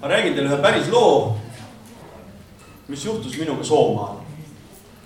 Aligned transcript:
ma 0.00 0.08
räägin 0.08 0.34
teile 0.34 0.48
ühe 0.48 0.62
päris 0.62 0.88
loo, 0.88 1.36
mis 2.88 3.04
juhtus 3.04 3.38
minuga 3.38 3.64
Soomaal. 3.64 4.16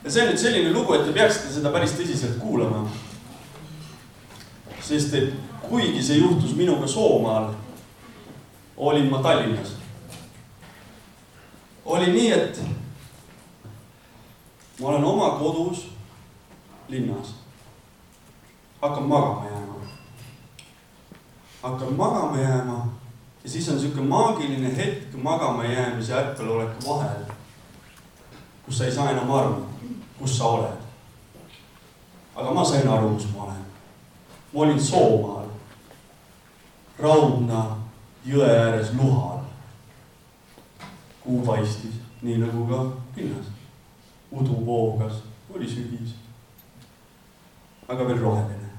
ja 0.04 0.10
see 0.10 0.22
on 0.22 0.28
nüüd 0.28 0.38
selline 0.38 0.72
lugu, 0.72 0.94
et 0.94 1.06
te 1.06 1.12
peaksite 1.12 1.50
seda 1.50 1.72
päris 1.74 1.96
tõsiselt 1.98 2.38
kuulama. 2.38 2.84
sest 4.80 5.14
et 5.14 5.34
kuigi 5.68 6.02
see 6.02 6.20
juhtus 6.20 6.54
minuga 6.54 6.86
Soomaal, 6.86 7.50
olin 8.76 9.10
ma 9.10 9.22
Tallinnas. 9.22 9.74
oli 11.84 12.12
nii, 12.12 12.32
et 12.32 12.60
ma 14.80 14.88
olen 14.88 15.04
oma 15.04 15.30
kodus 15.38 15.88
linnas. 16.88 17.34
hakkan 18.80 19.08
magama 19.08 19.50
jääma. 19.50 19.74
hakkan 21.62 21.96
magama 21.96 22.38
jääma 22.38 23.03
ja 23.44 23.50
siis 23.50 23.68
on 23.68 23.80
sihuke 23.80 24.00
maagiline 24.00 24.76
hetk 24.76 25.14
magama 25.22 25.64
jäämise 25.64 26.12
ja 26.12 26.18
ärkveloleku 26.18 26.88
vahel, 26.88 27.22
kus 28.64 28.78
sa 28.78 28.84
ei 28.84 28.92
saa 28.92 29.10
enam 29.10 29.30
aru, 29.30 29.66
kus 30.18 30.38
sa 30.38 30.44
oled. 30.44 30.80
aga 32.34 32.50
ma 32.50 32.64
sain 32.64 32.88
aru, 32.88 33.14
kus 33.14 33.28
ma 33.34 33.42
olen. 33.42 33.64
ma 34.52 34.60
olin 34.60 34.80
Soomaal, 34.80 35.46
Raudna 36.98 37.76
jõe 38.24 38.48
ääres 38.48 38.94
Luhal. 38.94 39.38
kuu 41.20 41.42
paistis, 41.46 42.00
nii 42.22 42.38
nagu 42.38 42.66
ka 42.66 42.84
linnas. 43.16 43.46
udu 44.32 44.66
voogas, 44.66 45.20
oli 45.54 45.68
sügis. 45.68 46.14
aga 47.88 48.06
veel 48.06 48.20
roheline. 48.20 48.70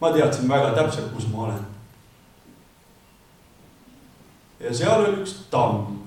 ma 0.00 0.12
teadsin 0.12 0.48
väga 0.48 0.74
täpselt, 0.74 1.14
kus 1.14 1.28
ma 1.28 1.38
olen 1.38 1.73
ja 4.64 4.72
seal 4.74 5.04
oli 5.04 5.20
üks 5.20 5.34
tamm. 5.50 6.00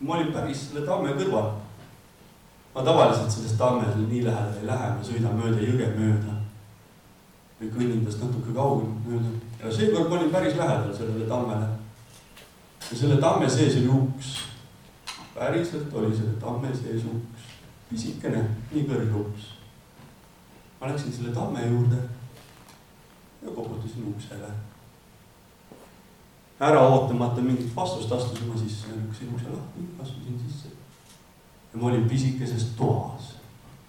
ma 0.00 0.14
olin 0.14 0.32
päris 0.32 0.68
selle 0.68 0.84
tamme 0.86 1.14
kõrval. 1.18 1.50
ma 2.74 2.84
tavaliselt 2.84 3.32
sellest 3.32 3.58
tammele 3.58 3.96
nii 4.04 4.24
lähedale 4.24 4.60
ei 4.60 4.66
lähe, 4.66 4.90
ma 4.96 5.06
sõidan 5.06 5.40
mööda 5.40 5.64
jõge 5.64 5.88
mööda. 5.96 6.36
või 7.60 7.72
kõnnin 7.76 8.04
tast 8.04 8.22
natuke 8.22 8.54
kaugemalt 8.54 9.08
mööda 9.08 9.32
ja 9.62 9.72
seekord 9.72 10.10
ma 10.10 10.18
olin 10.18 10.30
päris 10.30 10.56
lähedal 10.56 10.94
sellele 10.94 11.26
tammele. 11.32 11.68
ja 12.90 12.96
selle 12.96 13.16
tamme 13.16 13.50
sees 13.50 13.80
oli 13.80 13.88
uks. 13.88 14.36
päriselt 15.34 15.94
oli 15.94 16.16
selle 16.16 16.36
tamme 16.40 16.74
sees 16.76 17.04
uks, 17.04 17.50
pisikene, 17.90 18.44
nii 18.72 18.86
kõrge 18.90 19.20
uks. 19.24 19.52
ma 20.80 20.92
läksin 20.92 21.12
selle 21.12 21.34
tamme 21.34 21.66
juurde 21.66 22.02
ja 23.42 23.50
koputasin 23.54 24.12
uksele 24.12 24.52
ära 26.60 26.80
ootamata 26.88 27.40
mingit 27.40 27.76
vastust, 27.76 28.12
astusin 28.12 28.48
ma 28.48 28.58
sisse, 28.58 28.86
lükkasin 28.88 29.34
ukse 29.34 29.50
lahti, 29.50 29.84
astusin 30.02 30.40
sisse. 30.46 30.68
ja 31.72 31.78
ma 31.78 31.86
olin 31.86 32.08
pisikeses 32.08 32.64
toas, 32.76 33.36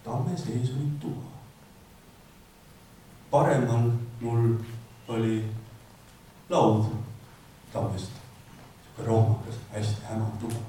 tamme 0.04 0.38
sees 0.38 0.70
oli 0.70 0.90
tuba. 1.02 1.30
paremal 3.32 3.92
mul 4.22 4.56
oli 5.08 5.46
laud 6.50 6.86
tammest, 7.74 8.12
sihuke 8.84 9.10
rohmakas, 9.10 9.56
hästi 9.74 10.02
hämar 10.10 10.32
tuba. 10.40 10.62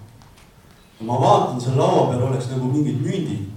ja 1.01 1.07
ma 1.07 1.21
vaatan, 1.21 1.61
seal 1.61 1.77
laua 1.77 2.09
peal 2.09 2.23
oleks 2.23 2.51
nagu 2.51 2.73
mingid 2.73 3.01
mündid. 3.01 3.49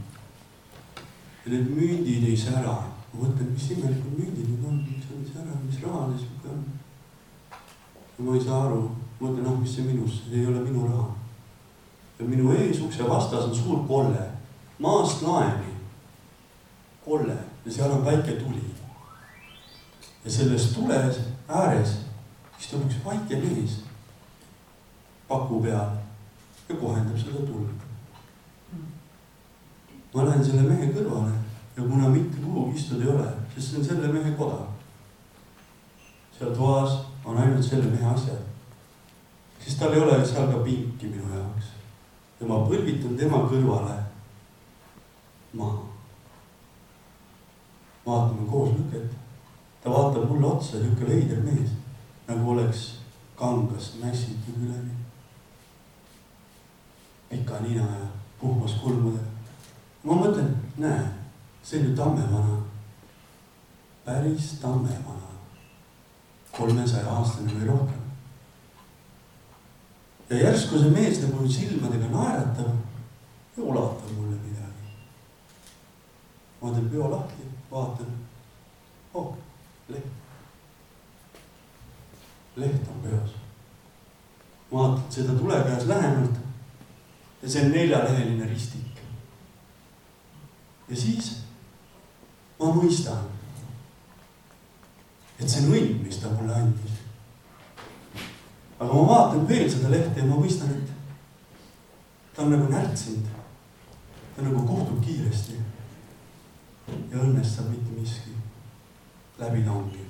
ja 1.46 1.52
need 1.52 1.72
mündid 1.72 2.28
ei 2.28 2.38
sära, 2.38 2.76
ma 3.14 3.24
mõtlen, 3.24 3.56
mis 3.56 3.72
imelikud 3.72 4.20
mündid 4.20 4.48
need 4.52 4.68
on, 4.68 4.84
nad 4.84 5.20
ei 5.20 5.32
sära, 5.32 5.60
mis 5.64 5.80
raha 5.84 6.10
see 6.12 6.26
sihuke 6.28 6.50
on 6.52 6.83
ja 8.24 8.30
ma 8.30 8.36
ei 8.38 8.44
saa 8.44 8.62
aru, 8.70 8.84
mõtlen, 9.20 9.44
noh, 9.44 9.58
mis 9.60 9.74
see 9.76 9.84
minus, 9.84 10.22
see 10.30 10.40
ei 10.40 10.48
ole 10.48 10.62
minu 10.64 10.88
raha. 10.88 11.10
ja 12.20 12.26
minu 12.26 12.54
ees 12.56 12.80
ukse 12.80 13.04
vastas 13.04 13.50
on 13.50 13.56
suur 13.56 13.82
kolle, 13.88 14.30
maast 14.80 15.22
laeni 15.22 15.74
kolle 17.06 17.36
ja 17.66 17.72
seal 17.72 17.92
on 17.92 18.06
väike 18.06 18.32
tuli. 18.32 18.64
ja 20.26 20.32
selles 20.32 20.72
tules 20.72 21.20
ääres 21.50 21.98
istub 22.60 22.86
üks 22.88 23.04
väike 23.06 23.42
mees 23.44 23.82
paku 25.28 25.62
peal 25.62 25.98
ja 26.70 26.76
kohendab 26.76 27.18
seda 27.20 27.44
tuld. 27.44 27.88
ma 30.14 30.26
lähen 30.26 30.46
selle 30.46 30.70
mehe 30.70 30.94
kõrvale 30.96 31.36
ja 31.76 31.84
kuna 31.84 32.10
mitte 32.10 32.38
kuhugi 32.38 32.80
istuda 32.80 33.04
ei 33.04 33.16
ole, 33.18 33.32
sest 33.56 33.68
see 33.68 33.80
on 33.80 33.86
selle 33.86 34.14
mehe 34.14 34.32
koda. 34.38 34.62
seal 36.38 36.56
toas 36.56 37.02
on 37.26 37.38
ainult 37.38 37.66
selle 37.66 37.86
mehe 37.86 38.06
asjad. 38.06 38.38
siis 39.60 39.76
tal 39.76 39.94
ei 39.94 40.02
ole 40.02 40.26
seal 40.26 40.52
ka 40.52 40.60
pinki 40.60 41.08
minu 41.08 41.30
jaoks. 41.36 41.72
ja 42.40 42.48
ma 42.48 42.60
põlvitan 42.68 43.18
tema 43.18 43.44
kõrvale 43.52 43.96
maha. 45.54 45.84
vaatame 48.06 48.50
koos 48.52 48.76
lüket. 48.78 49.16
ta 49.84 49.90
vaatab 49.90 50.30
mulle 50.30 50.48
otsa, 50.48 50.78
niisugune 50.78 51.16
veider 51.16 51.40
mees, 51.44 51.72
nagu 52.28 52.52
oleks 52.52 52.84
kangast 53.40 54.00
mässitud 54.04 54.60
üleni. 54.60 54.96
pika 57.30 57.60
nina 57.60 57.82
ja 57.82 58.08
puhmas 58.40 58.80
kulmudega. 58.84 59.32
ma 60.04 60.14
mõtlen, 60.14 60.56
näe, 60.78 61.08
see 61.64 61.80
on 61.80 61.90
ju 61.90 61.96
tammevana. 61.96 62.58
päris 64.06 64.58
tammevana 64.62 65.33
kolmesaja 66.58 67.10
aastane 67.10 67.54
või 67.54 67.68
rohkem. 67.68 68.02
ja 70.30 70.38
järsku 70.38 70.80
see 70.80 70.92
mees 70.94 71.22
nagu 71.22 71.48
silmadega 71.50 72.10
naeratab 72.12 73.58
ja 73.58 73.64
ulatab 73.64 74.12
mulle 74.18 74.38
midagi. 74.42 74.94
ma 76.62 76.72
teen 76.72 76.90
peo 76.90 77.10
lahti, 77.12 77.50
vaatan. 77.72 78.14
oh, 79.14 79.36
leht. 79.90 80.08
leht 82.56 82.88
on 82.96 83.04
peos. 83.08 83.36
vaatan 84.72 85.04
seda 85.10 85.38
tulekäes 85.40 85.88
lähemalt 85.88 86.42
ja 87.42 87.50
see 87.50 87.66
on 87.66 87.72
neljaleheline 87.72 88.50
ristik. 88.50 89.06
ja 90.90 90.96
siis 90.96 91.38
ma 92.60 92.76
mõistan 92.78 93.26
et 95.44 95.50
see 95.52 95.64
on 95.66 95.74
õnn, 95.76 95.96
mis 96.06 96.20
ta 96.22 96.30
mulle 96.32 96.56
andis. 96.56 97.00
aga 98.80 98.88
ma 98.94 99.08
vaatan 99.10 99.48
veel 99.48 99.68
seda 99.72 99.92
lehte 99.92 100.22
ja 100.22 100.28
ma 100.28 100.40
mõistan, 100.40 100.72
et 100.72 100.94
ta 102.36 102.46
on 102.46 102.54
nagu 102.54 102.70
närtsinud. 102.72 103.28
ta 104.36 104.46
nagu 104.46 104.64
kohtub 104.68 105.04
kiiresti. 105.04 105.60
ja 106.88 107.20
õnnest 107.20 107.58
saab 107.58 107.70
mitte 107.74 107.92
miski 108.00 108.38
läbi 109.40 109.66
langi. 109.68 110.08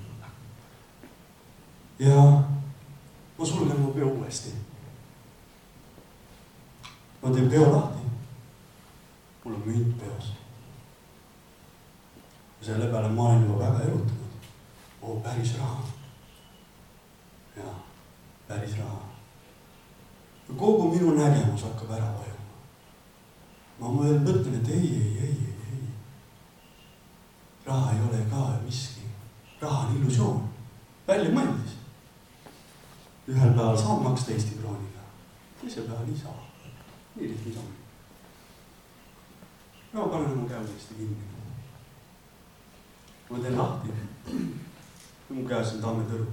ja 2.00 2.21
ma 3.38 3.45
sulgen 3.45 3.81
mu 3.81 3.94
peo 3.97 4.13
uuesti. 4.13 4.53
ma 7.23 7.33
teen 7.33 7.50
peo 7.50 7.71
lahti. 7.71 8.05
mul 9.45 9.55
on 9.55 9.63
münt 9.65 9.97
peos. 9.97 10.33
selle 12.61 12.91
peale 12.91 13.09
ma 13.09 13.31
olen 13.31 13.47
juba 13.47 13.65
väga 13.65 13.89
erutanud 13.89 14.22
oo 15.03 15.15
päris 15.19 15.57
raha. 15.57 15.83
jaa, 17.57 17.79
päris 18.47 18.77
raha. 18.77 19.01
kogu 20.57 20.91
minu 20.91 21.15
nägemus 21.15 21.63
hakkab 21.63 21.91
ära 21.91 22.13
vajuma. 22.17 22.55
ma 23.79 24.03
veel 24.03 24.19
mõtlen, 24.19 24.55
et 24.61 24.69
ei, 24.69 24.87
ei, 25.01 25.17
ei, 25.27 25.37
ei, 25.47 25.57
ei. 25.73 25.87
raha 27.65 27.91
ei 27.91 28.01
ole 28.07 28.23
ka 28.31 28.47
miski, 28.65 29.11
raha 29.61 29.87
on 29.87 29.95
illusioon, 29.97 30.49
väljamõeldis. 31.07 31.77
ühel 33.27 33.53
päeval 33.53 33.77
saan 33.77 34.03
maksta 34.03 34.31
Eesti 34.31 34.59
krooniga, 34.61 35.07
teisel 35.61 35.88
päeval 35.91 36.07
ei 36.07 36.19
saa. 36.23 36.39
nii 37.15 37.29
lihtne 37.29 37.53
see 37.53 37.59
on. 37.59 37.71
no 39.94 40.07
panen 40.07 40.31
oma 40.31 40.49
käe 40.49 40.59
uuesti 40.59 40.95
kinni. 40.95 41.31
ma 43.29 43.39
teen 43.39 43.57
lahti 43.57 44.63
mu 45.33 45.45
käes 45.50 45.74
on 45.75 45.81
tammetõru. 45.81 46.25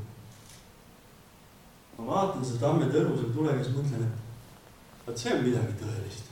ma 1.99 2.07
vaatan 2.07 2.45
seda 2.45 2.67
tammetõru 2.67 3.17
seal 3.17 3.33
tule 3.35 3.55
käes, 3.57 3.73
mõtlen, 3.75 4.05
et 4.05 5.07
vot 5.07 5.23
see 5.23 5.33
on 5.35 5.45
midagi 5.45 5.77
tõelist. 5.81 6.29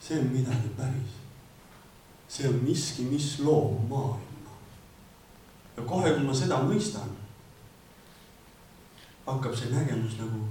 see 0.00 0.20
on 0.20 0.30
midagi 0.32 0.72
päris. 0.78 1.18
see 2.28 2.48
on 2.48 2.60
miski, 2.64 3.04
mis 3.10 3.28
loob 3.44 3.84
maailma. 3.88 4.56
ja 5.76 5.84
kohe, 5.84 6.14
kui 6.14 6.26
ma 6.26 6.34
seda 6.34 6.62
mõistan, 6.64 7.16
hakkab 9.26 9.56
see 9.56 9.72
nägemus 9.74 10.18
nagu 10.20 10.46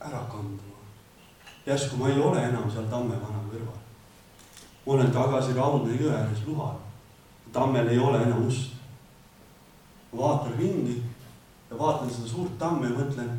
ära 0.00 0.24
kanduma. 0.30 0.80
järsku 1.66 1.96
ma 1.96 2.08
ei 2.12 2.20
ole 2.20 2.44
enam 2.44 2.70
seal 2.70 2.90
tammevana 2.92 3.44
kõrval. 3.50 3.84
ma 4.86 4.92
olen 4.92 5.12
tagasi 5.12 5.56
Raudne 5.56 5.96
jõe 5.96 6.12
ääres 6.12 6.44
Luhal. 6.46 6.76
tammel 7.52 7.88
ei 7.88 7.98
ole 7.98 8.22
enam 8.22 8.46
ust 8.46 8.77
ma 10.12 10.18
vaatan 10.22 10.58
ringi 10.58 11.02
ja 11.70 11.78
vaatan 11.78 12.10
seda 12.10 12.28
suurt 12.28 12.58
tammi 12.58 12.86
ja 12.86 12.96
mõtlen, 12.96 13.34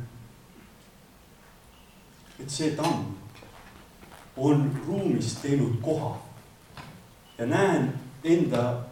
et 2.40 2.50
see 2.50 2.76
tamm 2.78 3.16
on 4.38 4.70
ruumis 4.88 5.34
teinud 5.42 5.82
koha 5.84 6.14
ja 7.38 7.46
näen 7.46 7.94
enda 8.24 8.86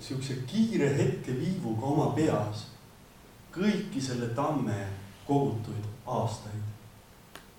siukse 0.00 0.36
kiire 0.46 0.90
hetkeviivuga 0.98 1.86
oma 1.86 2.06
peas 2.16 2.66
kõiki 3.54 4.02
selle 4.02 4.28
tamme 4.34 4.86
kogutuid 5.26 5.84
aastaid. 6.06 6.62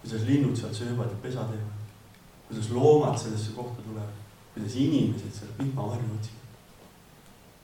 kuidas 0.02 0.28
linnud 0.28 0.56
sealt 0.58 0.76
söövad 0.76 1.10
ja 1.10 1.18
pesa 1.22 1.46
teevad, 1.50 1.86
kuidas 2.48 2.70
loomad 2.70 3.18
sellesse 3.18 3.52
kohta 3.56 3.82
tulevad, 3.82 4.12
kuidas 4.54 4.76
inimesed 4.76 5.34
seal 5.34 5.54
vihmavarju 5.60 6.18
otsivad. 6.18 6.52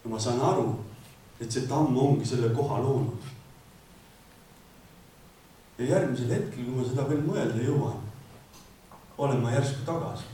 ja 0.03 0.09
ma 0.09 0.19
saan 0.19 0.41
aru, 0.41 0.79
et 1.41 1.51
see 1.51 1.67
tamm 1.67 1.97
ongi 1.97 2.25
selle 2.25 2.53
koha 2.55 2.79
loonud. 2.83 3.29
ja 5.77 5.85
järgmisel 5.85 6.29
hetkel, 6.29 6.65
kui 6.65 6.75
ma 6.75 6.85
seda 6.85 7.07
veel 7.09 7.23
mõelda 7.25 7.63
jõuan, 7.65 7.97
olen 9.17 9.41
ma 9.41 9.51
järsku 9.51 9.85
tagasi. 9.85 10.29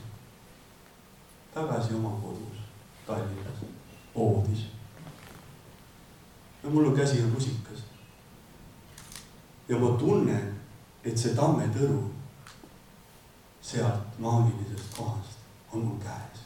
tagasi 1.54 1.94
oma 1.94 2.12
kodus 2.22 2.58
Tallinnas, 3.06 3.64
voodis. 4.14 4.66
ja 6.62 6.70
mul 6.70 6.86
on 6.86 6.96
käsi 6.96 7.22
on 7.24 7.32
rusikas. 7.34 7.82
ja 9.68 9.78
ma 9.78 9.96
tunnen, 9.98 10.54
et 11.04 11.18
see 11.18 11.34
tammetõru 11.34 12.02
sealt 13.60 14.18
maagilisest 14.18 14.96
kohast 14.96 15.38
on 15.72 15.84
mul 15.84 15.96
käes. 16.02 16.44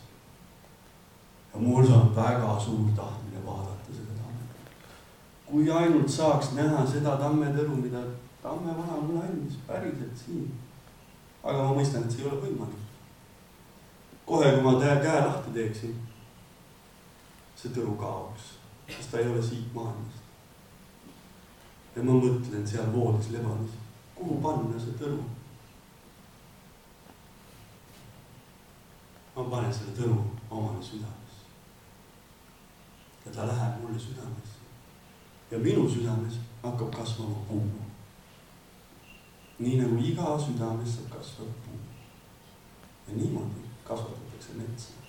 ja 1.54 1.60
mul 1.60 1.92
on 1.92 2.16
väga 2.16 2.60
suur 2.60 2.90
tahtmine 2.96 3.46
vaadata 3.46 3.92
seda 3.92 4.14
tammet. 4.22 4.31
Kui 5.46 5.70
ainult 5.70 6.08
saaks 6.08 6.52
näha 6.56 6.86
seda 6.86 7.16
tammetõru, 7.20 7.76
mida 7.76 8.02
tamme 8.42 8.76
vana 8.76 9.00
mulle 9.00 9.24
andis 9.26 9.58
päriselt 9.66 10.16
siin 10.16 10.50
aga 11.42 11.66
ma 11.66 11.74
mõistan, 11.76 12.06
et 12.06 12.14
see 12.14 12.22
ei 12.22 12.30
ole 12.30 12.40
võimalik. 12.44 12.88
kohe, 14.26 14.50
kui 14.54 14.62
ma 14.62 14.72
käe 14.78 15.20
lahti 15.26 15.54
teeksin, 15.54 15.94
see 17.58 17.72
tõru 17.74 17.96
kaoks, 17.98 18.54
sest 18.86 19.10
ta 19.10 19.18
ei 19.18 19.30
ole 19.30 19.42
siit 19.42 19.74
maailmast. 19.74 20.22
ja 21.96 22.02
ma 22.02 22.18
mõtlen 22.18 22.66
seal 22.66 22.92
voodis 22.94 23.32
lebanis, 23.34 23.74
kuhu 24.14 24.38
panna 24.44 24.80
see 24.80 24.94
tõru. 25.02 25.24
ma 29.34 29.48
panen 29.50 29.74
selle 29.74 29.96
tõru 29.98 30.22
omale 30.50 30.82
südamesse. 30.82 31.44
ja 33.26 33.32
ta 33.32 33.50
läheb 33.50 33.82
mulle 33.82 33.98
südamesse. 33.98 34.61
Ja 35.52 35.58
minu 35.58 35.88
südames 35.88 36.40
hakkab 36.62 36.90
kasvama 36.96 37.36
puu 37.48 37.62
nii 39.62 39.76
nagu 39.76 39.96
iga 40.00 40.38
südames 40.38 40.96
saab 40.96 41.08
kasvada 41.12 41.54
puu. 41.62 41.78
ja 43.08 43.14
niimoodi 43.16 43.62
kasvatatakse 43.84 44.52
metsa. 44.56 45.01